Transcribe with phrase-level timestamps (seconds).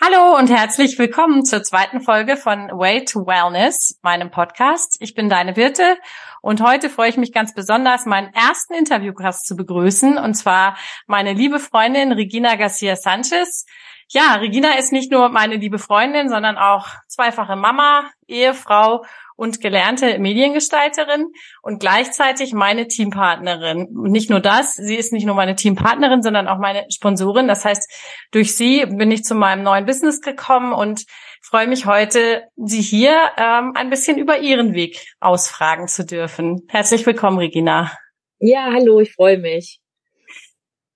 [0.00, 4.96] Hallo und herzlich willkommen zur zweiten Folge von Way to Wellness, meinem Podcast.
[5.00, 5.96] Ich bin deine Wirte
[6.40, 11.32] und heute freue ich mich ganz besonders, meinen ersten Interviewgast zu begrüßen und zwar meine
[11.32, 13.66] liebe Freundin Regina Garcia Sanchez.
[14.08, 19.04] Ja, Regina ist nicht nur meine liebe Freundin, sondern auch zweifache Mama, Ehefrau
[19.38, 21.26] und gelernte Mediengestalterin
[21.62, 23.86] und gleichzeitig meine Teampartnerin.
[23.86, 27.46] Und nicht nur das, sie ist nicht nur meine Teampartnerin, sondern auch meine Sponsorin.
[27.46, 27.88] Das heißt,
[28.32, 31.04] durch sie bin ich zu meinem neuen Business gekommen und
[31.40, 36.62] freue mich heute, Sie hier ähm, ein bisschen über Ihren Weg ausfragen zu dürfen.
[36.66, 37.92] Herzlich willkommen, Regina.
[38.40, 39.80] Ja, hallo, ich freue mich.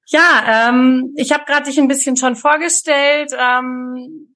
[0.09, 3.30] Ja, ähm, ich habe gerade dich ein bisschen schon vorgestellt.
[3.38, 4.32] Ähm,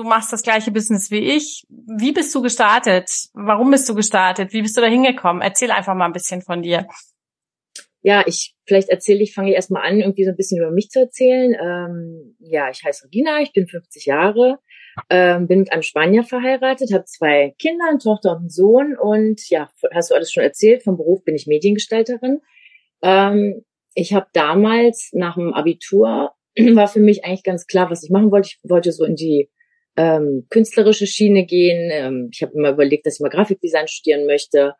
[0.00, 1.64] du machst das gleiche Business wie ich.
[1.68, 3.10] Wie bist du gestartet?
[3.34, 4.52] Warum bist du gestartet?
[4.52, 5.42] Wie bist du da hingekommen?
[5.42, 6.86] Erzähl einfach mal ein bisschen von dir.
[8.02, 10.88] Ja, ich vielleicht erzähle ich, fange ich erstmal an, irgendwie so ein bisschen über mich
[10.88, 11.54] zu erzählen.
[11.60, 14.58] Ähm, ja, ich heiße Regina, ich bin 50 Jahre,
[15.10, 19.46] ähm, bin mit einem Spanier verheiratet, habe zwei Kinder, eine Tochter und einen Sohn und
[19.50, 22.40] ja, hast du alles schon erzählt, vom Beruf bin ich Mediengestalterin.
[23.02, 26.32] Ähm, ich habe damals nach dem Abitur
[26.74, 28.48] war für mich eigentlich ganz klar, was ich machen wollte.
[28.48, 29.50] Ich wollte so in die
[29.96, 31.90] ähm, künstlerische Schiene gehen.
[31.92, 34.74] Ähm, ich habe immer überlegt, dass ich mal Grafikdesign studieren möchte.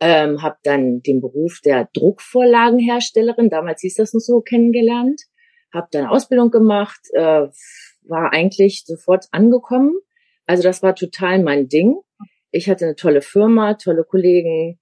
[0.00, 5.22] Ähm, habe dann den Beruf der Druckvorlagenherstellerin, damals hieß das noch so, kennengelernt.
[5.72, 7.48] Habe dann Ausbildung gemacht, äh,
[8.02, 9.92] war eigentlich sofort angekommen.
[10.46, 11.96] Also das war total mein Ding.
[12.52, 14.78] Ich hatte eine tolle Firma, tolle Kollegen.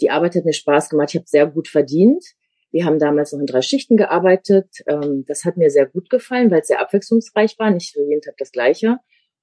[0.00, 1.10] Die Arbeit hat mir Spaß gemacht.
[1.10, 2.24] Ich habe sehr gut verdient.
[2.70, 4.68] Wir haben damals noch in drei Schichten gearbeitet.
[4.86, 8.22] Ähm, das hat mir sehr gut gefallen, weil es sehr abwechslungsreich war, nicht so jeden
[8.22, 8.98] Tag das Gleiche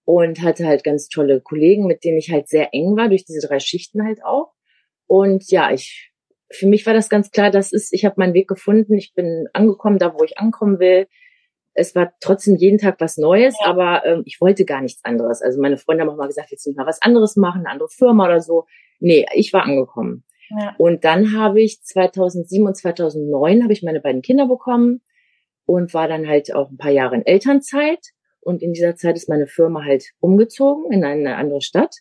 [0.07, 3.45] und hatte halt ganz tolle Kollegen, mit denen ich halt sehr eng war, durch diese
[3.45, 4.53] drei Schichten halt auch.
[5.05, 6.13] Und ja, ich,
[6.49, 9.49] für mich war das ganz klar, das ist, ich habe meinen Weg gefunden, ich bin
[9.51, 11.07] angekommen, da wo ich ankommen will.
[11.73, 13.67] Es war trotzdem jeden Tag was Neues, ja.
[13.67, 15.41] aber ähm, ich wollte gar nichts anderes.
[15.41, 17.89] Also meine Freunde haben auch mal gesagt, jetzt nicht mal was anderes machen, eine andere
[17.89, 18.63] Firma oder so.
[19.01, 20.23] Nee, ich war angekommen.
[20.57, 20.73] Ja.
[20.77, 25.01] Und dann habe ich 2007 und 2009 habe ich meine beiden Kinder bekommen
[25.65, 28.13] und war dann halt auch ein paar Jahre in Elternzeit
[28.47, 31.93] und in dieser Zeit ist meine Firma halt umgezogen in eine andere Stadt.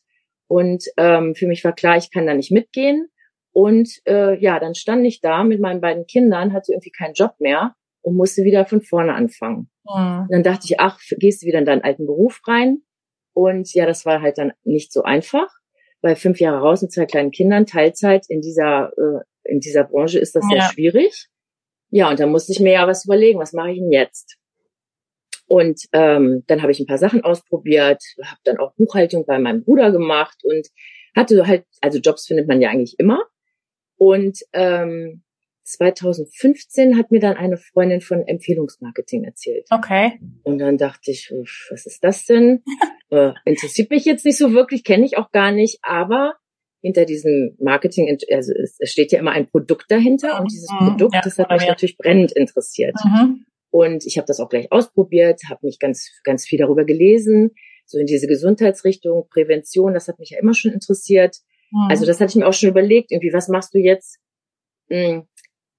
[0.47, 3.09] Und ähm, für mich war klar, ich kann da nicht mitgehen.
[3.51, 7.34] Und äh, ja, dann stand ich da mit meinen beiden Kindern, hatte irgendwie keinen Job
[7.41, 9.69] mehr und musste wieder von vorne anfangen.
[9.89, 10.29] Mhm.
[10.31, 12.83] dann dachte ich, ach, gehst du wieder in deinen alten Beruf rein?
[13.33, 15.49] Und ja, das war halt dann nicht so einfach,
[16.01, 20.21] weil fünf Jahre raus mit zwei kleinen Kindern, Teilzeit in dieser, äh, in dieser Branche
[20.21, 20.61] ist das ja.
[20.61, 21.27] sehr schwierig.
[21.91, 24.39] Ja, und da musste ich mir ja was überlegen, was mache ich denn jetzt?
[25.47, 29.62] Und ähm, dann habe ich ein paar Sachen ausprobiert, habe dann auch Buchhaltung bei meinem
[29.62, 30.67] Bruder gemacht und
[31.15, 33.23] hatte halt, also Jobs findet man ja eigentlich immer.
[33.97, 35.23] Und ähm,
[35.67, 39.67] 2015 hat mir dann eine Freundin von Empfehlungsmarketing erzählt.
[39.71, 40.19] Okay.
[40.45, 41.33] Und dann dachte ich,
[41.71, 42.63] was ist das denn?
[43.11, 46.34] äh, interessiert mich jetzt nicht so wirklich, kenne ich auch gar nicht, aber
[46.83, 51.15] hinter diesem Marketing, also es, steht ja immer ein Produkt dahinter und dieses mhm, Produkt,
[51.15, 51.69] ja, das hat mich ja.
[51.69, 52.95] natürlich brennend interessiert.
[53.05, 53.46] Mhm.
[53.77, 57.51] Und ich habe das auch gleich ausprobiert, habe mich ganz, ganz viel darüber gelesen,
[57.85, 61.37] so in diese Gesundheitsrichtung, Prävention, das hat mich ja immer schon interessiert.
[61.71, 61.89] Mhm.
[61.91, 64.19] Also das hatte ich mir auch schon überlegt, irgendwie, was machst du jetzt,
[64.89, 65.29] hm,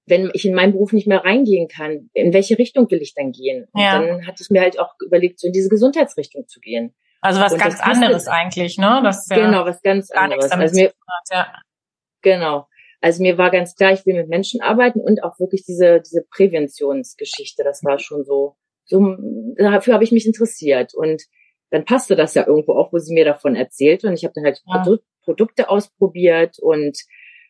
[0.06, 2.08] wenn ich in meinen Beruf nicht mehr reingehen kann?
[2.14, 3.66] In welche Richtung will ich dann gehen?
[3.72, 4.00] Und ja.
[4.00, 6.94] dann hatte ich mir halt auch überlegt, so in diese Gesundheitsrichtung zu gehen.
[7.20, 9.00] Also was Und ganz anderes eigentlich, ne?
[9.02, 10.52] Das ja genau, was ganz anderes.
[10.52, 10.94] Also mir, hat,
[11.32, 11.52] ja.
[12.22, 12.68] Genau.
[13.00, 16.24] Also mir war ganz klar, ich will mit Menschen arbeiten und auch wirklich diese, diese
[16.30, 17.62] Präventionsgeschichte.
[17.62, 19.16] Das war schon so, so,
[19.56, 20.94] dafür habe ich mich interessiert.
[20.94, 21.22] Und
[21.70, 24.04] dann passte das ja irgendwo auch, wo sie mir davon erzählt.
[24.04, 24.82] Und ich habe dann halt ja.
[24.82, 26.96] Produ Produkte ausprobiert und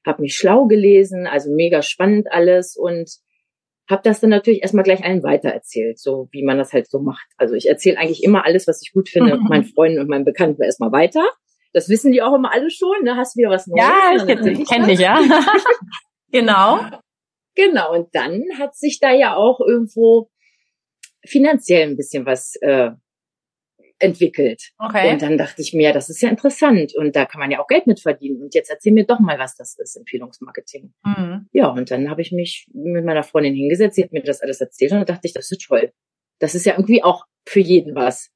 [0.04, 3.08] habe mich schlau gelesen, also mega spannend alles und
[3.88, 7.26] habe das dann natürlich erstmal gleich allen weitererzählt, so wie man das halt so macht.
[7.36, 10.62] Also ich erzähle eigentlich immer alles, was ich gut finde, meinen Freunden und meinen Bekannten
[10.62, 11.24] erstmal weiter.
[11.72, 13.02] Das wissen die auch immer alle schon.
[13.02, 13.16] Ne?
[13.16, 13.82] Hast du wieder was Neues?
[13.82, 15.20] Ja, ich kenne dich, ja.
[16.32, 16.80] genau.
[17.54, 17.94] Genau.
[17.94, 20.30] Und dann hat sich da ja auch irgendwo
[21.24, 22.90] finanziell ein bisschen was äh,
[23.98, 24.70] entwickelt.
[24.78, 25.12] Okay.
[25.12, 27.66] Und dann dachte ich mir, das ist ja interessant und da kann man ja auch
[27.66, 28.42] Geld mit verdienen.
[28.42, 30.92] Und jetzt erzähl mir doch mal, was das ist, Empfehlungsmarketing.
[31.04, 31.48] Mhm.
[31.52, 34.60] Ja, und dann habe ich mich mit meiner Freundin hingesetzt, sie hat mir das alles
[34.60, 35.92] erzählt und dachte ich, das ist toll.
[36.38, 38.30] Das ist ja irgendwie auch für jeden was.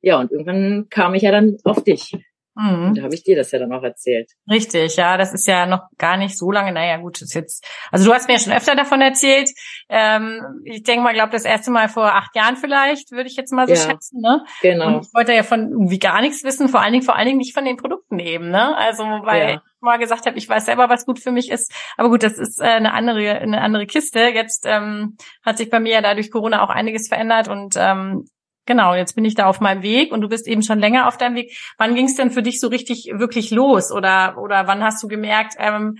[0.00, 2.12] Ja, und irgendwann kam ich ja dann auf dich.
[2.56, 2.94] Mhm.
[2.94, 4.32] Da habe ich dir das ja dann auch erzählt.
[4.50, 6.72] Richtig, ja, das ist ja noch gar nicht so lange.
[6.72, 7.66] Naja, gut, ist jetzt.
[7.92, 9.50] Also du hast mir ja schon öfter davon erzählt.
[9.90, 13.52] Ähm, ich denke mal, glaube das erste Mal vor acht Jahren vielleicht, würde ich jetzt
[13.52, 14.20] mal so ja, schätzen.
[14.22, 14.42] Ne?
[14.62, 14.86] Genau.
[14.86, 17.38] Und ich wollte ja von irgendwie gar nichts wissen, vor allen Dingen, vor allen Dingen
[17.38, 18.50] nicht von den Produkten eben.
[18.50, 18.74] Ne?
[18.74, 19.54] Also weil ja.
[19.56, 21.70] ich mal gesagt habe, ich weiß selber, was gut für mich ist.
[21.98, 24.20] Aber gut, das ist äh, eine andere, eine andere Kiste.
[24.20, 28.24] Jetzt ähm, hat sich bei mir ja dadurch Corona auch einiges verändert und ähm,
[28.66, 31.16] genau, jetzt bin ich da auf meinem Weg und du bist eben schon länger auf
[31.16, 31.56] deinem Weg.
[31.78, 33.92] Wann ging es denn für dich so richtig wirklich los?
[33.92, 35.98] Oder oder wann hast du gemerkt, ähm,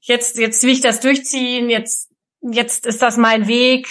[0.00, 3.88] jetzt jetzt will ich das durchziehen, jetzt jetzt ist das mein Weg.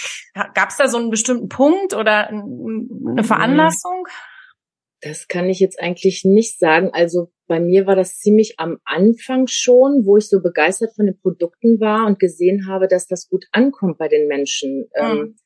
[0.54, 4.06] Gab es da so einen bestimmten Punkt oder eine Veranlassung?
[5.00, 6.90] Das kann ich jetzt eigentlich nicht sagen.
[6.92, 11.18] Also bei mir war das ziemlich am Anfang schon, wo ich so begeistert von den
[11.20, 14.88] Produkten war und gesehen habe, dass das gut ankommt bei den Menschen.
[15.00, 15.06] Mhm.
[15.06, 15.36] Ähm,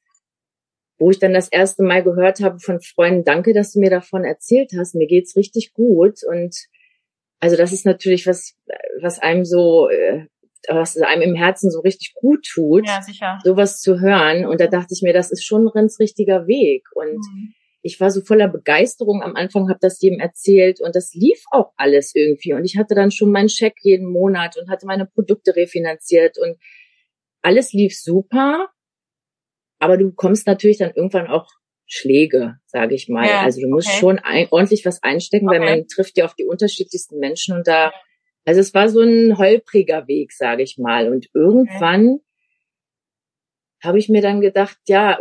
[1.03, 4.25] wo ich dann das erste Mal gehört habe von Freunden, danke, dass du mir davon
[4.25, 6.21] erzählt hast, mir geht's richtig gut.
[6.25, 6.55] Und
[7.41, 8.55] also das ist natürlich was,
[9.01, 10.27] was einem so, äh,
[10.69, 13.41] was einem im Herzen so richtig gut tut, ja, sicher.
[13.43, 14.47] sowas zu hören.
[14.47, 16.85] Und da dachte ich mir, das ist schon ein ganz richtiger Weg.
[16.95, 17.53] Und mhm.
[17.83, 21.73] ich war so voller Begeisterung am Anfang, habe das jedem erzählt und das lief auch
[21.77, 22.53] alles irgendwie.
[22.53, 26.59] Und ich hatte dann schon meinen Scheck jeden Monat und hatte meine Produkte refinanziert und
[27.43, 28.69] alles lief super.
[29.83, 31.49] Aber du bekommst natürlich dann irgendwann auch
[31.87, 33.27] Schläge, sage ich mal.
[33.27, 33.99] Ja, also du musst okay.
[33.99, 35.59] schon ein, ordentlich was einstecken, okay.
[35.59, 37.91] weil man trifft ja auf die unterschiedlichsten Menschen und da,
[38.45, 41.11] also es war so ein holpriger Weg, sage ich mal.
[41.11, 42.23] Und irgendwann okay.
[43.83, 45.19] habe ich mir dann gedacht, ja,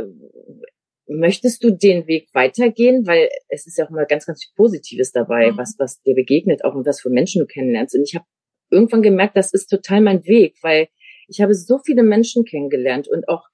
[1.08, 3.08] möchtest du den Weg weitergehen?
[3.08, 5.58] Weil es ist ja auch immer ganz, ganz viel Positives dabei, mhm.
[5.58, 7.96] was, was dir begegnet, auch und was für Menschen du kennenlernst.
[7.96, 8.26] Und ich habe
[8.70, 10.88] irgendwann gemerkt, das ist total mein Weg, weil
[11.28, 13.48] ich habe so viele Menschen kennengelernt und auch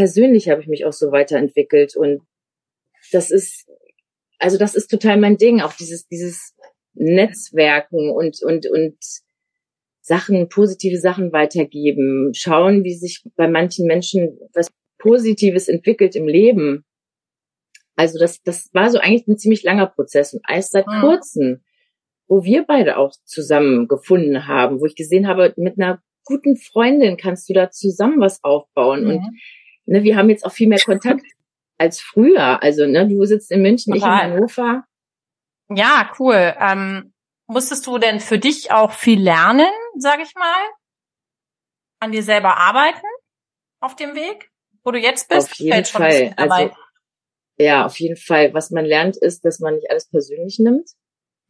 [0.00, 2.22] persönlich habe ich mich auch so weiterentwickelt und
[3.12, 3.68] das ist,
[4.38, 6.54] also das ist total mein Ding, auch dieses, dieses
[6.94, 8.96] Netzwerken und, und, und
[10.00, 16.86] Sachen, positive Sachen weitergeben, schauen, wie sich bei manchen Menschen was Positives entwickelt im Leben.
[17.96, 21.00] Also das, das war so eigentlich ein ziemlich langer Prozess und erst seit mhm.
[21.02, 21.60] kurzem,
[22.26, 27.18] wo wir beide auch zusammen gefunden haben, wo ich gesehen habe, mit einer guten Freundin
[27.18, 29.10] kannst du da zusammen was aufbauen mhm.
[29.10, 29.40] und
[29.90, 31.26] ne, wir haben jetzt auch viel mehr Kontakt
[31.78, 32.62] als früher.
[32.62, 34.18] Also, ne, du sitzt in München, Total.
[34.18, 34.84] ich in Hannover.
[35.74, 36.54] Ja, cool.
[36.58, 37.12] Ähm,
[37.46, 40.62] musstest du denn für dich auch viel lernen, sag ich mal?
[42.00, 43.06] An dir selber arbeiten
[43.80, 44.50] auf dem Weg,
[44.84, 45.50] wo du jetzt bist?
[45.50, 46.34] Auf jeden Fall.
[46.36, 46.70] Also,
[47.58, 48.54] ja, auf jeden Fall.
[48.54, 50.88] Was man lernt, ist, dass man nicht alles persönlich nimmt,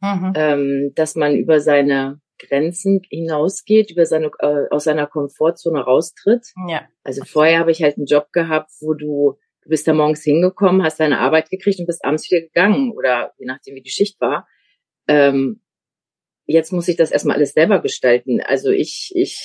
[0.01, 0.33] mhm.
[0.35, 6.47] ähm, dass man über seine Grenzen hinausgeht, über seine, äh, aus seiner Komfortzone raustritt.
[6.67, 6.87] Ja.
[7.03, 10.83] Also vorher habe ich halt einen Job gehabt, wo du, du bist da morgens hingekommen,
[10.83, 14.19] hast deine Arbeit gekriegt und bist abends wieder gegangen oder je nachdem, wie die Schicht
[14.19, 14.47] war.
[15.07, 15.61] Ähm,
[16.45, 18.41] jetzt muss ich das erstmal alles selber gestalten.
[18.41, 19.41] Also ich, ich,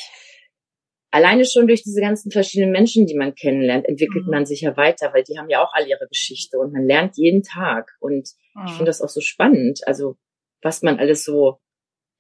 [1.11, 4.31] alleine schon durch diese ganzen verschiedenen Menschen, die man kennenlernt, entwickelt mhm.
[4.31, 7.17] man sich ja weiter, weil die haben ja auch alle ihre Geschichte und man lernt
[7.17, 7.93] jeden Tag.
[8.01, 8.67] Und mhm.
[8.67, 9.81] ich finde das auch so spannend.
[9.87, 10.17] Also
[10.63, 11.61] was man alles so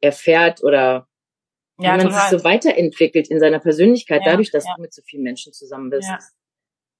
[0.07, 1.07] erfährt oder
[1.79, 2.31] ja, man total.
[2.31, 4.75] sich so weiterentwickelt in seiner Persönlichkeit, ja, dadurch, dass ja.
[4.77, 6.09] du mit so vielen Menschen zusammen bist.
[6.09, 6.19] Ja.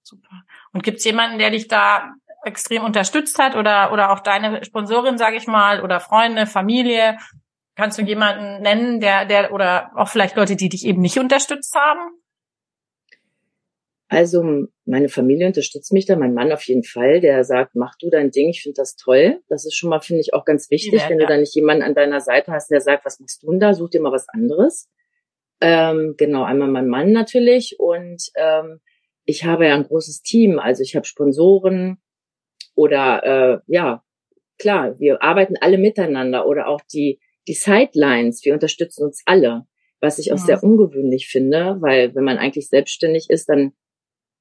[0.03, 0.45] Super.
[0.73, 2.13] Und gibt's jemanden, der dich da
[2.45, 7.19] extrem unterstützt hat oder oder auch deine Sponsorin, sage ich mal, oder Freunde, Familie?
[7.75, 11.75] Kannst du jemanden nennen, der der oder auch vielleicht Leute, die dich eben nicht unterstützt
[11.75, 12.11] haben?
[14.09, 18.09] Also meine Familie unterstützt mich da, mein Mann auf jeden Fall, der sagt, mach du
[18.09, 19.41] dein Ding, ich finde das toll.
[19.49, 21.27] Das ist schon mal, finde ich, auch ganz wichtig, ja, wenn ja.
[21.27, 23.75] du da nicht jemanden an deiner Seite hast, der sagt, was machst du denn da,
[23.75, 24.89] such dir mal was anderes.
[25.61, 28.81] Ähm, genau, einmal mein Mann natürlich und ähm,
[29.25, 31.99] ich habe ja ein großes Team, also ich habe Sponsoren
[32.75, 34.05] oder äh, ja,
[34.59, 39.67] klar, wir arbeiten alle miteinander oder auch die, die Sidelines, wir unterstützen uns alle,
[40.01, 40.45] was ich auch ja.
[40.45, 43.73] sehr ungewöhnlich finde, weil wenn man eigentlich selbstständig ist, dann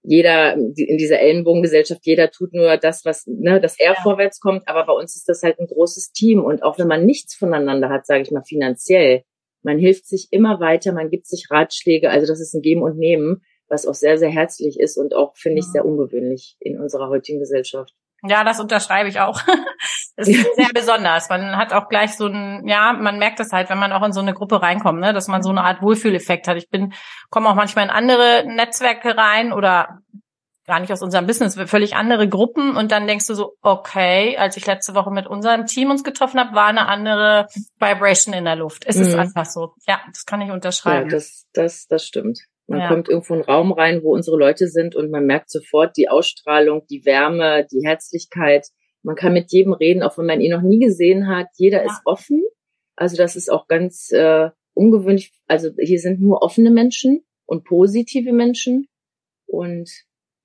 [0.07, 4.01] jeder in dieser Ellenbogengesellschaft, jeder tut nur das, was, ne, dass er ja.
[4.01, 4.67] vorwärts kommt.
[4.67, 6.43] Aber bei uns ist das halt ein großes Team.
[6.43, 9.23] Und auch wenn man nichts voneinander hat, sage ich mal finanziell,
[9.63, 12.09] man hilft sich immer weiter, man gibt sich Ratschläge.
[12.09, 15.35] Also das ist ein Geben und Nehmen, was auch sehr, sehr herzlich ist und auch,
[15.35, 17.93] finde ich, sehr ungewöhnlich in unserer heutigen Gesellschaft.
[18.27, 19.41] Ja, das unterschreibe ich auch.
[20.17, 21.27] Das ist sehr besonders.
[21.27, 24.13] Man hat auch gleich so ein, ja, man merkt das halt, wenn man auch in
[24.13, 26.55] so eine Gruppe reinkommt, ne, dass man so eine Art Wohlfühleffekt hat.
[26.55, 26.93] Ich bin,
[27.29, 29.99] komme auch manchmal in andere Netzwerke rein oder
[30.65, 34.57] gar nicht aus unserem Business, völlig andere Gruppen und dann denkst du so, okay, als
[34.57, 38.55] ich letzte Woche mit unserem Team uns getroffen habe, war eine andere Vibration in der
[38.55, 38.83] Luft.
[38.85, 39.03] Es mhm.
[39.03, 39.73] ist einfach so.
[39.87, 41.09] Ja, das kann ich unterschreiben.
[41.09, 42.39] Ja, das, das, das stimmt.
[42.67, 42.87] Man ja.
[42.87, 46.09] kommt irgendwo in einen Raum rein, wo unsere Leute sind und man merkt sofort die
[46.09, 48.67] Ausstrahlung, die Wärme, die Herzlichkeit.
[49.03, 51.47] Man kann mit jedem reden, auch wenn man ihn noch nie gesehen hat.
[51.57, 51.85] Jeder ja.
[51.85, 52.43] ist offen.
[52.95, 55.31] Also das ist auch ganz äh, ungewöhnlich.
[55.47, 58.87] Also hier sind nur offene Menschen und positive Menschen.
[59.45, 59.89] Und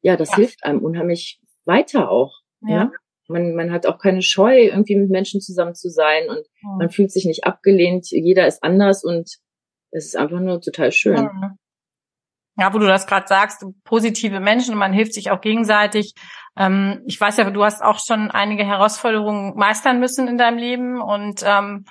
[0.02, 0.36] ja, das ja.
[0.36, 2.40] hilft einem unheimlich weiter auch.
[2.62, 2.70] Ja.
[2.70, 2.92] ja.
[3.28, 6.78] Man, man hat auch keine Scheu, irgendwie mit Menschen zusammen zu sein und mhm.
[6.78, 8.08] man fühlt sich nicht abgelehnt.
[8.10, 9.38] Jeder ist anders und
[9.92, 11.22] es ist einfach nur total schön.
[11.22, 11.58] Mhm.
[12.60, 16.12] Ja, wo du das gerade sagst, positive Menschen, man hilft sich auch gegenseitig.
[16.58, 21.00] Ähm, ich weiß ja, du hast auch schon einige Herausforderungen meistern müssen in deinem Leben
[21.00, 21.86] und ähm,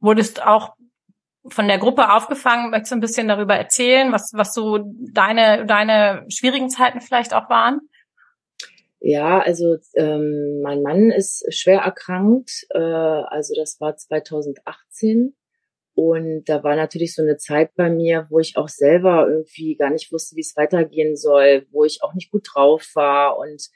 [0.00, 0.74] wurdest auch
[1.46, 2.70] von der Gruppe aufgefangen.
[2.70, 4.80] Möchtest du ein bisschen darüber erzählen, was, was so
[5.12, 7.78] deine, deine schwierigen Zeiten vielleicht auch waren?
[8.98, 12.66] Ja, also ähm, mein Mann ist schwer erkrankt.
[12.70, 15.36] Äh, also das war 2018.
[16.08, 19.90] Und da war natürlich so eine Zeit bei mir, wo ich auch selber irgendwie gar
[19.90, 23.38] nicht wusste, wie es weitergehen soll, wo ich auch nicht gut drauf war.
[23.38, 23.68] Und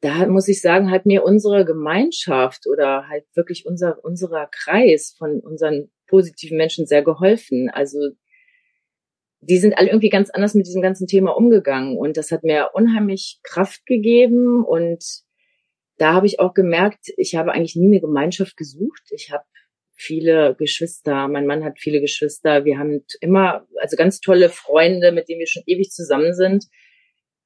[0.00, 5.40] da muss ich sagen, hat mir unsere Gemeinschaft oder halt wirklich unser, unserer Kreis von
[5.40, 7.70] unseren positiven Menschen sehr geholfen.
[7.70, 7.98] Also
[9.40, 11.98] die sind alle irgendwie ganz anders mit diesem ganzen Thema umgegangen.
[11.98, 14.64] Und das hat mir unheimlich Kraft gegeben.
[14.64, 15.04] Und
[15.98, 19.02] da habe ich auch gemerkt, ich habe eigentlich nie eine Gemeinschaft gesucht.
[19.10, 19.44] Ich habe
[20.02, 21.28] viele Geschwister.
[21.28, 22.64] Mein Mann hat viele Geschwister.
[22.64, 26.64] Wir haben immer, also ganz tolle Freunde, mit denen wir schon ewig zusammen sind.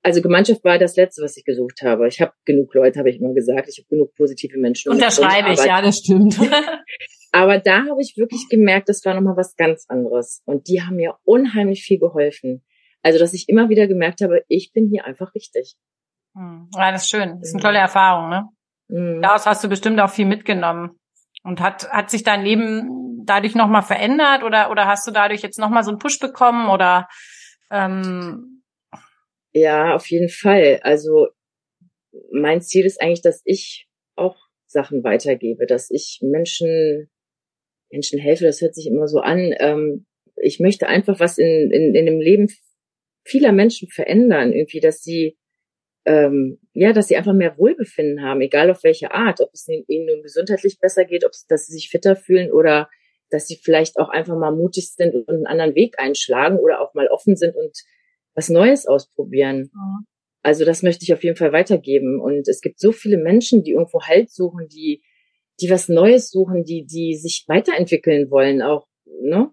[0.02, 2.06] Also Gemeinschaft war das Letzte, was ich gesucht habe.
[2.06, 3.68] Ich habe genug Leute, habe ich immer gesagt.
[3.68, 4.92] Ich habe genug positive Menschen.
[4.92, 6.38] Unterschreibe ich, ja, das stimmt.
[7.32, 10.42] aber da habe ich wirklich gemerkt, das war nochmal was ganz anderes.
[10.44, 12.64] Und die haben mir unheimlich viel geholfen.
[13.02, 15.76] Also, dass ich immer wieder gemerkt habe, ich bin hier einfach richtig.
[16.34, 16.68] Hm.
[16.74, 17.38] Ja, das ist schön.
[17.40, 18.48] Das ist eine tolle Erfahrung, ne?
[18.88, 19.22] Mhm.
[19.22, 20.98] Daraus hast du bestimmt auch viel mitgenommen.
[21.46, 25.58] Und hat, hat sich dein Leben dadurch nochmal verändert oder, oder hast du dadurch jetzt
[25.58, 27.08] nochmal so einen Push bekommen oder
[27.70, 28.62] ähm
[29.52, 30.80] Ja, auf jeden Fall.
[30.82, 31.28] Also
[32.32, 33.86] mein Ziel ist eigentlich, dass ich
[34.16, 34.36] auch
[34.66, 37.08] Sachen weitergebe, dass ich Menschen,
[37.90, 39.54] Menschen helfe, das hört sich immer so an.
[39.58, 42.48] Ähm, ich möchte einfach was in, in, in dem Leben
[43.24, 45.36] vieler Menschen verändern, irgendwie, dass sie
[46.06, 50.06] ähm, ja, dass sie einfach mehr Wohlbefinden haben, egal auf welche Art, ob es ihnen
[50.06, 52.88] nun gesundheitlich besser geht, ob es, dass sie sich fitter fühlen oder
[53.28, 56.94] dass sie vielleicht auch einfach mal mutig sind und einen anderen Weg einschlagen oder auch
[56.94, 57.76] mal offen sind und
[58.34, 59.70] was Neues ausprobieren.
[59.74, 60.06] Mhm.
[60.42, 62.20] Also das möchte ich auf jeden Fall weitergeben.
[62.20, 65.02] Und es gibt so viele Menschen, die irgendwo Halt suchen, die,
[65.60, 69.50] die was Neues suchen, die, die sich weiterentwickeln wollen auch, ne?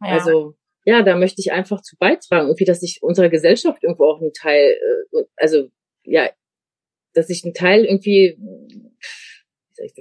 [0.00, 0.12] Ja.
[0.12, 0.54] Also,
[0.86, 4.32] ja, da möchte ich einfach zu beitragen, irgendwie, dass sich unserer Gesellschaft irgendwo auch ein
[4.32, 4.78] Teil,
[5.12, 5.68] äh, also
[6.04, 6.30] ja,
[7.14, 8.38] dass ich einen Teil irgendwie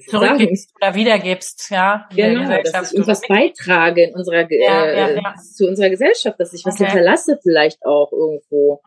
[0.09, 2.07] zurückgibst oder wiedergibst, ja.
[2.15, 5.35] Genau, dass ich irgendwas beitrage in unserer ja, äh, ja, ja.
[5.35, 6.85] zu unserer Gesellschaft, dass ich was okay.
[6.85, 8.81] hinterlasse vielleicht auch irgendwo.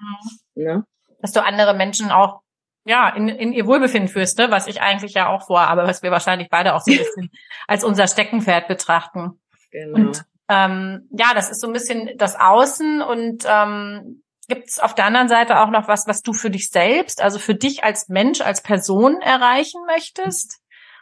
[0.54, 0.64] Mhm.
[0.64, 0.84] Ne?
[1.20, 2.40] Dass du andere Menschen auch
[2.84, 4.50] ja in, in ihr Wohlbefinden führst, ne?
[4.50, 7.30] was ich eigentlich ja auch vor, aber was wir wahrscheinlich beide auch so ein bisschen
[7.66, 9.40] als unser Steckenpferd betrachten.
[9.70, 9.98] Genau.
[9.98, 14.94] Und ähm, ja, das ist so ein bisschen das Außen und ähm, Gibt es auf
[14.94, 18.08] der anderen Seite auch noch was, was du für dich selbst, also für dich als
[18.08, 20.60] Mensch, als Person erreichen möchtest?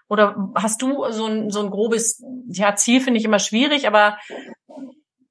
[0.08, 4.18] Oder hast du so ein, so ein grobes, ja, Ziel finde ich immer schwierig, aber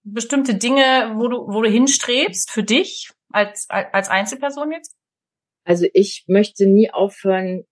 [0.04, 4.96] bestimmte Dinge, wo du, wo du hinstrebst für dich als, als Einzelperson jetzt?
[5.66, 7.66] Also ich möchte nie aufhören,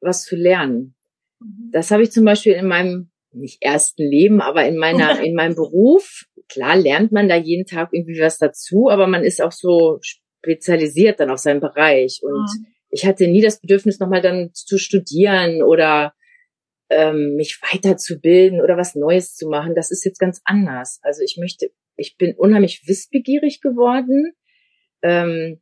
[0.00, 0.94] was zu lernen.
[1.40, 1.70] Mhm.
[1.72, 5.54] Das habe ich zum Beispiel in meinem nicht ersten Leben, aber in meiner in meinem
[5.54, 9.98] Beruf klar lernt man da jeden Tag irgendwie was dazu, aber man ist auch so
[10.02, 12.20] spezialisiert dann auf seinen Bereich.
[12.22, 12.66] Und mhm.
[12.90, 16.14] ich hatte nie das Bedürfnis, nochmal dann zu studieren oder
[16.90, 19.74] ähm, mich weiterzubilden oder was Neues zu machen.
[19.74, 20.98] Das ist jetzt ganz anders.
[21.02, 24.32] Also ich möchte, ich bin unheimlich wissbegierig geworden.
[25.02, 25.60] Ähm,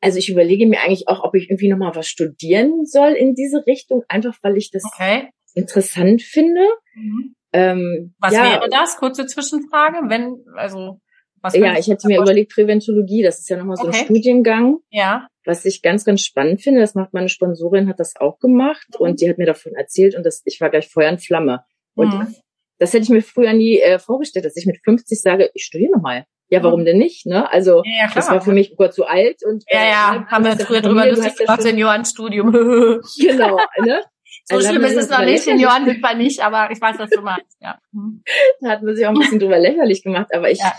[0.00, 3.66] also ich überlege mir eigentlich auch, ob ich irgendwie nochmal was studieren soll in diese
[3.66, 5.30] Richtung, einfach weil ich das okay.
[5.54, 6.60] interessant finde.
[6.94, 7.34] Mhm.
[7.54, 8.96] Ähm, was ja, wäre das?
[8.96, 10.08] Kurze Zwischenfrage.
[10.08, 11.00] Wenn, also,
[11.40, 13.98] was Ja, ich hätte mir überlegt, Präventologie, das ist ja nochmal so okay.
[13.98, 14.78] ein Studiengang.
[14.90, 15.28] Ja.
[15.44, 19.06] Was ich ganz, ganz spannend finde, das macht meine Sponsorin, hat das auch gemacht mhm.
[19.06, 21.64] und die hat mir davon erzählt und das, ich war gleich Feuer und Flamme.
[21.94, 22.34] Und mhm.
[22.78, 25.92] das hätte ich mir früher nie äh, vorgestellt, dass ich mit 50 sage, ich studiere
[25.92, 26.24] nochmal.
[26.48, 26.86] Ja, warum mhm.
[26.86, 27.24] denn nicht?
[27.24, 27.50] Ne?
[27.50, 30.44] Also ja, das war für mich oh Gott zu alt und ja, ja, äh, haben
[30.44, 32.50] wir früher drüber lustig gemacht, Seniorenstudium.
[33.20, 34.02] genau, ne?
[34.44, 37.10] So also schlimm ist es noch nicht, Senioren sind wir nicht, aber ich weiß, was
[37.10, 37.78] du meinst, ja.
[37.92, 38.22] Mhm.
[38.60, 40.74] Da hat man sich auch ein bisschen drüber lächerlich gemacht, aber ich, ja.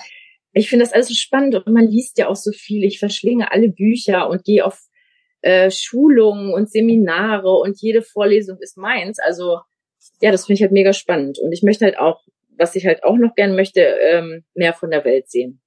[0.53, 2.83] ich finde das alles so spannend und man liest ja auch so viel.
[2.83, 4.79] Ich verschlinge alle Bücher und gehe auf
[5.41, 9.17] äh, Schulungen und Seminare und jede Vorlesung ist meins.
[9.19, 9.59] Also
[10.21, 11.39] ja, das finde ich halt mega spannend.
[11.39, 12.23] Und ich möchte halt auch,
[12.57, 15.61] was ich halt auch noch gern möchte, ähm, mehr von der Welt sehen.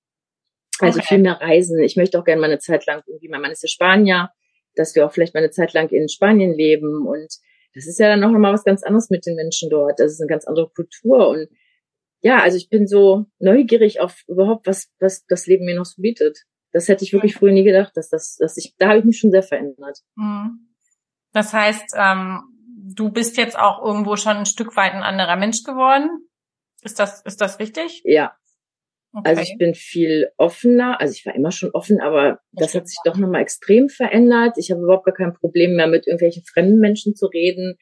[0.80, 1.08] Also okay.
[1.08, 1.82] viel mehr reisen.
[1.82, 4.30] Ich möchte auch gerne mal eine Zeit lang, irgendwie, mein Mann ist ja Spanier,
[4.76, 7.38] dass wir auch vielleicht mal eine Zeit lang in Spanien leben und
[7.78, 10.00] das ist ja dann noch mal was ganz anderes mit den Menschen dort.
[10.00, 11.48] Das ist eine ganz andere Kultur und
[12.20, 16.02] ja, also ich bin so neugierig auf überhaupt was, was das Leben mir noch so
[16.02, 16.38] bietet.
[16.72, 19.18] Das hätte ich wirklich früher nie gedacht, dass das, dass ich, da habe ich mich
[19.18, 20.00] schon sehr verändert.
[20.16, 20.68] Mhm.
[21.32, 22.42] Das heißt, ähm,
[22.94, 26.10] du bist jetzt auch irgendwo schon ein Stück weit ein anderer Mensch geworden.
[26.82, 28.02] Ist das, ist das richtig?
[28.04, 28.36] Ja.
[29.12, 29.28] Okay.
[29.28, 32.98] Also ich bin viel offener, also ich war immer schon offen, aber das hat sich
[33.04, 34.56] doch nochmal extrem verändert.
[34.58, 37.78] Ich habe überhaupt gar kein Problem mehr, mit irgendwelchen fremden Menschen zu reden.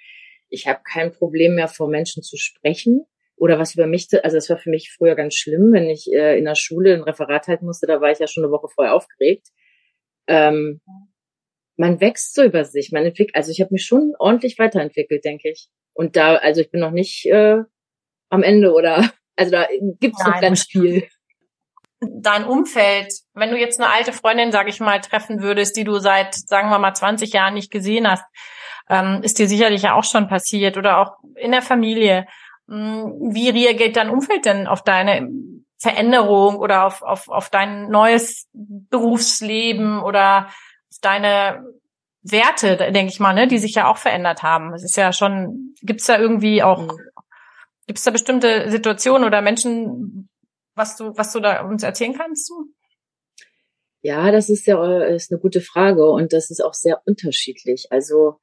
[0.49, 3.04] Ich habe kein Problem mehr, vor Menschen zu sprechen
[3.37, 6.38] oder was über mich, also das war für mich früher ganz schlimm, wenn ich äh,
[6.38, 8.95] in der Schule ein Referat halten musste, da war ich ja schon eine Woche vorher
[8.95, 9.49] aufgeregt.
[10.26, 10.80] Ähm,
[11.76, 15.50] man wächst so über sich, man entwickelt, also ich habe mich schon ordentlich weiterentwickelt, denke
[15.50, 15.68] ich.
[15.92, 17.59] Und da, also ich bin noch nicht äh,
[18.30, 19.68] am Ende oder, also da
[20.00, 21.06] gibt's Nein, noch ganz viel.
[22.15, 25.99] Dein Umfeld, wenn du jetzt eine alte Freundin, sag ich mal, treffen würdest, die du
[25.99, 28.25] seit, sagen wir mal, 20 Jahren nicht gesehen hast,
[28.89, 32.27] ähm, ist dir sicherlich ja auch schon passiert oder auch in der Familie.
[32.69, 35.29] Hm, wie reagiert dein Umfeld denn auf deine
[35.79, 41.65] Veränderung oder auf, auf, auf dein neues Berufsleben oder auf deine
[42.23, 44.73] Werte, denke ich mal, ne, die sich ja auch verändert haben.
[44.75, 46.99] Es ist ja schon, gibt es da irgendwie auch, mhm.
[47.87, 50.29] gibt es da bestimmte Situationen oder Menschen,
[50.76, 52.49] was du, was du da uns erzählen kannst?
[52.50, 52.66] Du?
[54.02, 57.87] Ja, das ist ja ist eine gute Frage und das ist auch sehr unterschiedlich.
[57.90, 58.38] Also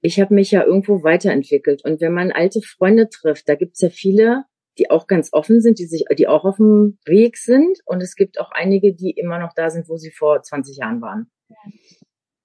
[0.00, 1.84] ich habe mich ja irgendwo weiterentwickelt.
[1.84, 4.44] Und wenn man alte Freunde trifft, da gibt's ja viele,
[4.78, 7.78] die auch ganz offen sind, die sich, die auch auf dem Weg sind.
[7.84, 11.02] Und es gibt auch einige, die immer noch da sind, wo sie vor 20 Jahren
[11.02, 11.30] waren.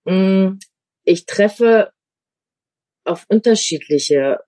[0.03, 0.59] Mm,
[1.03, 1.91] ich treffe
[3.05, 4.39] auf unterschiedliche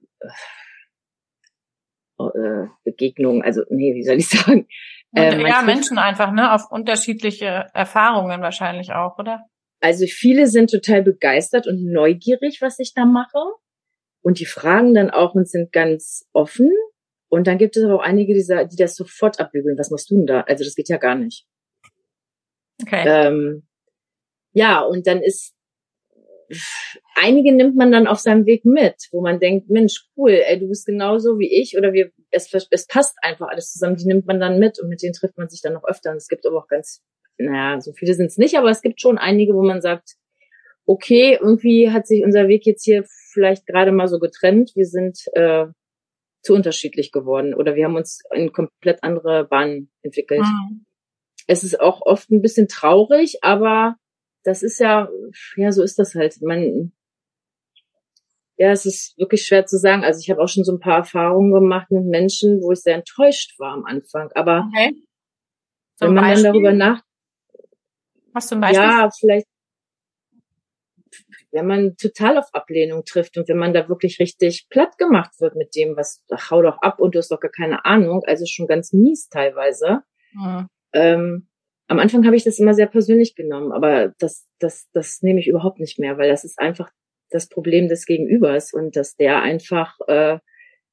[2.19, 4.67] äh, Begegnungen, also nee, wie soll ich sagen?
[5.15, 6.53] Ähm, ja, Menschen einfach, ne?
[6.53, 9.45] Auf unterschiedliche Erfahrungen wahrscheinlich auch, oder?
[9.79, 13.37] Also viele sind total begeistert und neugierig, was ich da mache.
[14.21, 16.71] Und die fragen dann auch und sind ganz offen.
[17.29, 19.77] Und dann gibt es aber auch einige, die, die das sofort abbügeln.
[19.77, 20.41] Was machst du denn da?
[20.41, 21.45] Also das geht ja gar nicht.
[22.81, 23.03] Okay.
[23.05, 23.67] Ähm,
[24.53, 25.56] ja, und dann ist
[27.15, 30.67] einige nimmt man dann auf seinem Weg mit, wo man denkt, Mensch, cool, ey, du
[30.67, 34.39] bist genauso wie ich oder wir, es, es passt einfach alles zusammen, die nimmt man
[34.39, 36.11] dann mit und mit denen trifft man sich dann noch öfter.
[36.11, 37.03] Und es gibt aber auch ganz
[37.37, 40.15] naja, so viele sind es nicht, aber es gibt schon einige, wo man sagt,
[40.85, 44.71] okay, irgendwie hat sich unser Weg jetzt hier vielleicht gerade mal so getrennt.
[44.75, 45.67] Wir sind äh,
[46.41, 50.41] zu unterschiedlich geworden oder wir haben uns in komplett andere Bahnen entwickelt.
[50.41, 50.85] Mhm.
[51.45, 53.95] Es ist auch oft ein bisschen traurig, aber
[54.47, 55.09] das ist ja,
[55.57, 56.41] ja, so ist das halt.
[56.41, 56.93] Man,
[58.55, 60.05] ja, es ist wirklich schwer zu sagen.
[60.05, 62.95] Also ich habe auch schon so ein paar Erfahrungen gemacht mit Menschen, wo ich sehr
[62.95, 64.31] enttäuscht war am Anfang.
[64.35, 64.95] Aber okay.
[65.99, 66.43] wenn man Beispiel?
[66.43, 67.03] dann darüber nach,
[68.33, 68.83] Hast du ein Beispiel?
[68.83, 69.47] Ja, vielleicht,
[71.51, 75.55] wenn man total auf Ablehnung trifft und wenn man da wirklich richtig platt gemacht wird
[75.55, 78.45] mit dem, was, ach, hau doch ab und du hast doch gar keine Ahnung, also
[78.47, 80.03] schon ganz mies teilweise.
[80.33, 80.69] Mhm.
[80.93, 81.49] Ähm,
[81.87, 85.47] am Anfang habe ich das immer sehr persönlich genommen, aber das, das, das nehme ich
[85.47, 86.91] überhaupt nicht mehr, weil das ist einfach
[87.29, 90.39] das Problem des Gegenübers und dass der einfach äh,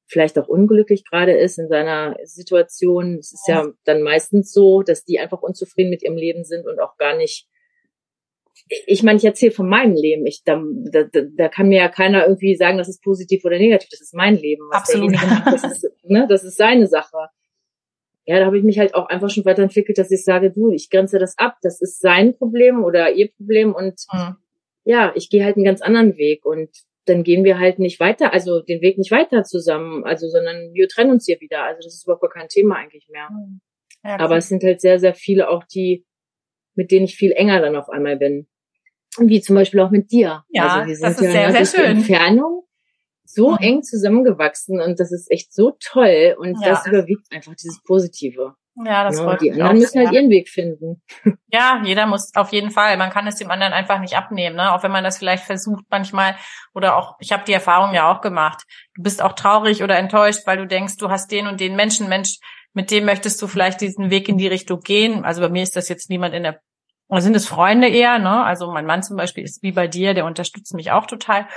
[0.07, 3.17] vielleicht auch unglücklich gerade ist in seiner Situation.
[3.19, 6.79] Es ist ja dann meistens so, dass die einfach unzufrieden mit ihrem Leben sind und
[6.79, 7.47] auch gar nicht.
[8.87, 10.25] Ich meine, ich erzähle von meinem Leben.
[10.25, 13.89] Ich, da, da, da kann mir ja keiner irgendwie sagen, das ist positiv oder negativ.
[13.89, 14.63] Das ist mein Leben.
[14.71, 15.11] Absolut.
[15.11, 17.17] Macht, das, ist, ne, das ist seine Sache.
[18.25, 20.89] Ja, da habe ich mich halt auch einfach schon weiterentwickelt, dass ich sage, du, ich
[20.89, 21.57] grenze das ab.
[21.61, 24.35] Das ist sein Problem oder ihr Problem und mhm.
[24.83, 26.69] ja, ich gehe halt einen ganz anderen Weg und
[27.05, 30.87] dann gehen wir halt nicht weiter, also den Weg nicht weiter zusammen, also sondern wir
[30.87, 31.63] trennen uns hier wieder.
[31.63, 33.27] Also das ist überhaupt gar kein Thema eigentlich mehr.
[33.29, 33.61] Hm.
[34.03, 36.05] Ja, Aber es sind halt sehr, sehr viele auch die,
[36.73, 38.47] mit denen ich viel enger dann auf einmal bin.
[39.19, 40.43] Wie zum Beispiel auch mit dir.
[40.49, 41.97] Ja, also wir sind das ist ja sehr, sehr schön.
[41.97, 42.64] Entfernung
[43.35, 43.57] so mhm.
[43.59, 46.69] eng zusammengewachsen und das ist echt so toll und ja.
[46.69, 48.55] das überwiegt einfach dieses Positive.
[48.83, 51.01] Ja, das ja, freut Die anderen müssen halt ihren Weg finden.
[51.47, 52.97] Ja, jeder muss auf jeden Fall.
[52.97, 54.73] Man kann es dem anderen einfach nicht abnehmen, ne?
[54.73, 56.35] Auch wenn man das vielleicht versucht manchmal
[56.73, 57.15] oder auch.
[57.19, 58.63] Ich habe die Erfahrung ja auch gemacht.
[58.93, 62.09] Du bist auch traurig oder enttäuscht, weil du denkst, du hast den und den Menschen,
[62.09, 62.39] Mensch,
[62.73, 65.23] mit dem möchtest du vielleicht diesen Weg in die Richtung gehen.
[65.23, 66.59] Also bei mir ist das jetzt niemand in der
[67.07, 68.43] oder sind es Freunde eher, ne?
[68.43, 71.47] Also mein Mann zum Beispiel ist wie bei dir, der unterstützt mich auch total.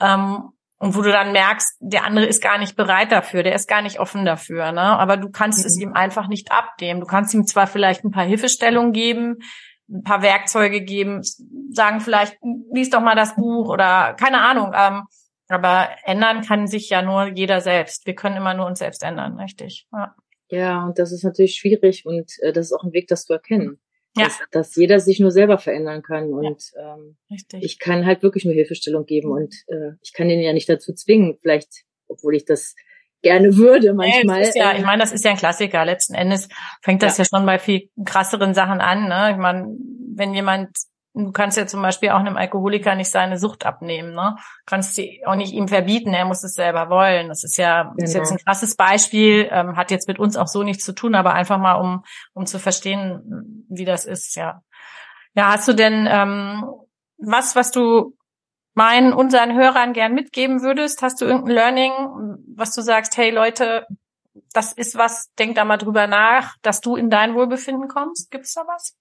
[0.00, 0.50] Ähm,
[0.82, 3.82] und wo du dann merkst, der andere ist gar nicht bereit dafür, der ist gar
[3.82, 4.80] nicht offen dafür, ne?
[4.80, 5.66] Aber du kannst mhm.
[5.66, 6.98] es ihm einfach nicht abnehmen.
[6.98, 9.36] Du kannst ihm zwar vielleicht ein paar Hilfestellungen geben,
[9.88, 11.20] ein paar Werkzeuge geben,
[11.70, 12.36] sagen vielleicht,
[12.72, 14.72] lies doch mal das Buch oder keine Ahnung.
[14.76, 15.04] Ähm,
[15.46, 18.04] aber ändern kann sich ja nur jeder selbst.
[18.04, 19.86] Wir können immer nur uns selbst ändern, richtig?
[19.92, 20.16] Ja,
[20.48, 23.34] ja und das ist natürlich schwierig und äh, das ist auch ein Weg, das zu
[23.34, 23.78] erkennen
[24.16, 24.24] ja.
[24.24, 26.32] dass, dass jeder sich nur selber verändern kann.
[26.32, 27.16] Und ja, ähm,
[27.60, 30.92] ich kann halt wirklich nur Hilfestellung geben und äh, ich kann ihn ja nicht dazu
[30.92, 32.74] zwingen, vielleicht, obwohl ich das
[33.22, 34.42] gerne würde manchmal.
[34.42, 35.84] Nee, ja, ich meine, das ist ja ein Klassiker.
[35.84, 36.48] Letzten Endes
[36.82, 39.08] fängt das ja, ja schon bei viel krasseren Sachen an.
[39.08, 39.30] Ne?
[39.32, 39.76] Ich meine,
[40.14, 40.70] wenn jemand
[41.14, 44.36] du kannst ja zum Beispiel auch einem Alkoholiker nicht seine Sucht abnehmen, ne?
[44.36, 47.28] Du kannst sie auch nicht ihm verbieten, er muss es selber wollen.
[47.28, 48.04] Das ist ja genau.
[48.04, 51.14] ist jetzt ein krasses Beispiel, ähm, hat jetzt mit uns auch so nichts zu tun,
[51.14, 54.62] aber einfach mal um um zu verstehen, wie das ist, ja.
[55.34, 56.64] Ja, hast du denn ähm,
[57.18, 58.16] was, was du
[58.74, 61.02] meinen unseren Hörern gern mitgeben würdest?
[61.02, 61.92] Hast du irgendein Learning,
[62.56, 63.86] was du sagst, hey Leute,
[64.52, 68.30] das ist was, denk da mal drüber nach, dass du in dein Wohlbefinden kommst?
[68.30, 68.96] Gibt's da was?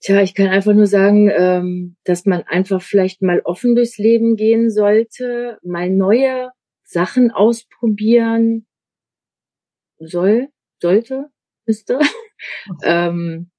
[0.00, 4.36] Tja, ich kann einfach nur sagen, ähm, dass man einfach vielleicht mal offen durchs Leben
[4.36, 6.50] gehen sollte, mal neue
[6.84, 8.66] Sachen ausprobieren
[9.98, 10.48] soll,
[10.80, 11.26] sollte,
[11.66, 11.98] müsste.
[12.84, 13.50] ähm,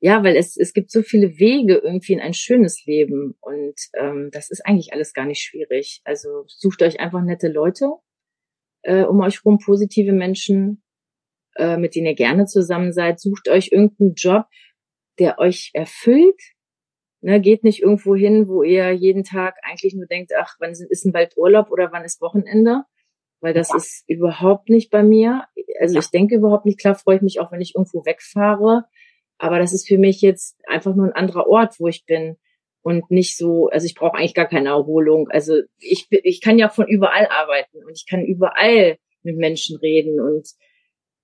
[0.00, 4.30] ja, weil es, es gibt so viele Wege irgendwie in ein schönes Leben und ähm,
[4.32, 6.00] das ist eigentlich alles gar nicht schwierig.
[6.04, 7.86] Also sucht euch einfach nette Leute
[8.82, 10.82] äh, um euch rum, positive Menschen,
[11.56, 13.20] äh, mit denen ihr gerne zusammen seid.
[13.20, 14.46] Sucht euch irgendeinen Job,
[15.18, 16.40] der euch erfüllt.
[17.20, 21.04] Ne, geht nicht irgendwo hin, wo ihr jeden Tag eigentlich nur denkt, ach, wann ist
[21.04, 22.84] denn bald Urlaub oder wann ist Wochenende?
[23.40, 23.76] Weil das ja.
[23.76, 25.44] ist überhaupt nicht bei mir.
[25.80, 26.00] Also ja.
[26.00, 28.84] ich denke überhaupt nicht, klar freue ich mich auch, wenn ich irgendwo wegfahre.
[29.36, 32.36] Aber das ist für mich jetzt einfach nur ein anderer Ort, wo ich bin
[32.82, 35.28] und nicht so, also ich brauche eigentlich gar keine Erholung.
[35.28, 40.20] Also ich, ich kann ja von überall arbeiten und ich kann überall mit Menschen reden
[40.20, 40.48] und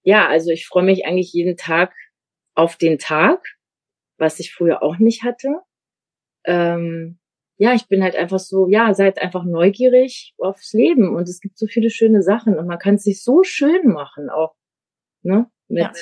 [0.03, 1.95] ja, also ich freue mich eigentlich jeden Tag
[2.55, 3.54] auf den Tag
[4.25, 5.61] was ich früher auch nicht hatte.
[6.45, 7.19] Ähm,
[7.57, 11.57] ja, ich bin halt einfach so, ja, seid einfach neugierig aufs Leben und es gibt
[11.57, 14.55] so viele schöne Sachen und man kann es sich so schön machen, auch
[15.23, 15.93] ne, mit ja.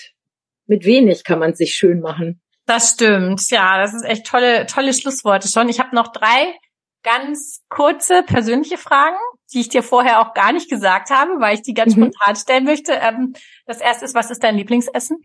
[0.67, 2.41] mit wenig kann man es sich schön machen.
[2.65, 5.69] Das stimmt, ja, das ist echt tolle tolle Schlussworte schon.
[5.69, 6.55] Ich habe noch drei
[7.03, 9.19] ganz kurze persönliche Fragen,
[9.53, 12.05] die ich dir vorher auch gar nicht gesagt habe, weil ich die ganz mhm.
[12.05, 12.93] spontan stellen möchte.
[12.93, 13.35] Ähm,
[13.67, 15.19] das erste ist, was ist dein Lieblingsessen?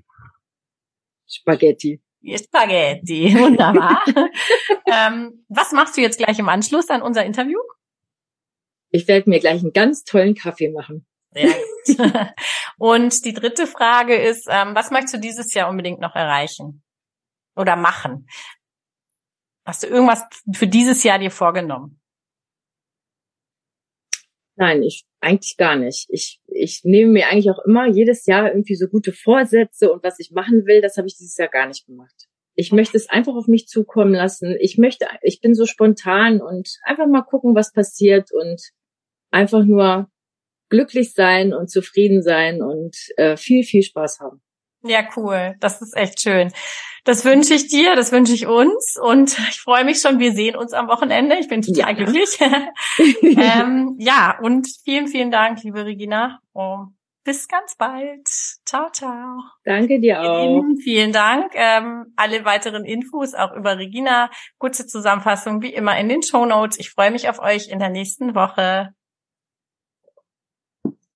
[1.28, 2.02] Spaghetti.
[2.24, 4.04] Spaghetti, wunderbar.
[4.86, 7.60] ähm, was machst du jetzt gleich im Anschluss an unser Interview?
[8.90, 11.06] Ich werde mir gleich einen ganz tollen Kaffee machen.
[11.32, 12.34] Sehr gut.
[12.78, 16.84] Und die dritte Frage ist, ähm, was möchtest du dieses Jahr unbedingt noch erreichen
[17.56, 18.28] oder machen?
[19.66, 22.00] Hast du irgendwas für dieses Jahr dir vorgenommen?
[24.58, 26.08] Nein, ich eigentlich gar nicht.
[26.10, 30.20] Ich, ich nehme mir eigentlich auch immer jedes Jahr irgendwie so gute Vorsätze und was
[30.20, 32.28] ich machen will, das habe ich dieses Jahr gar nicht gemacht.
[32.56, 34.58] Ich möchte es einfach auf mich zukommen lassen.
[34.60, 38.60] Ich möchte, ich bin so spontan und einfach mal gucken, was passiert und
[39.30, 40.10] einfach nur
[40.70, 44.42] glücklich sein und zufrieden sein und äh, viel, viel Spaß haben.
[44.90, 45.56] Ja, cool.
[45.60, 46.52] Das ist echt schön.
[47.04, 50.20] Das wünsche ich dir, das wünsche ich uns und ich freue mich schon.
[50.20, 51.38] Wir sehen uns am Wochenende.
[51.40, 52.04] Ich bin total ja.
[52.04, 52.38] glücklich.
[53.22, 56.40] ähm, ja, und vielen, vielen Dank, liebe Regina.
[56.54, 56.88] Oh,
[57.24, 58.28] bis ganz bald.
[58.66, 59.42] Ciao, ciao.
[59.64, 60.64] Danke dir auch.
[60.64, 61.54] Vielen, vielen Dank.
[61.56, 64.30] Ähm, alle weiteren Infos auch über Regina.
[64.58, 66.80] Kurze Zusammenfassung wie immer in den Show Notes.
[66.80, 68.94] Ich freue mich auf euch in der nächsten Woche.